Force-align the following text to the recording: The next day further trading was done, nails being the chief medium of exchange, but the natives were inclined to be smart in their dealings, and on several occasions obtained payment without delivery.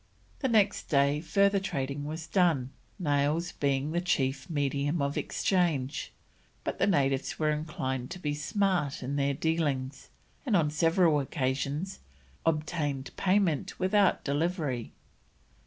The 0.39 0.47
next 0.47 0.85
day 0.89 1.19
further 1.21 1.59
trading 1.59 2.05
was 2.05 2.25
done, 2.25 2.71
nails 2.97 3.51
being 3.51 3.91
the 3.91 4.01
chief 4.01 4.49
medium 4.49 4.99
of 4.99 5.15
exchange, 5.15 6.11
but 6.63 6.79
the 6.79 6.87
natives 6.87 7.37
were 7.37 7.51
inclined 7.51 8.09
to 8.09 8.17
be 8.17 8.33
smart 8.33 9.03
in 9.03 9.15
their 9.15 9.35
dealings, 9.35 10.09
and 10.43 10.55
on 10.55 10.71
several 10.71 11.19
occasions 11.19 11.99
obtained 12.47 13.11
payment 13.15 13.77
without 13.79 14.23
delivery. 14.23 14.91